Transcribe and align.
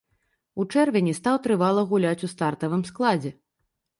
У 0.61 0.63
чэрвені 0.75 1.13
стаў 1.19 1.37
трывала 1.45 1.83
гуляць 1.91 2.23
у 2.27 2.29
стартавым 2.33 2.81
складзе. 2.91 3.31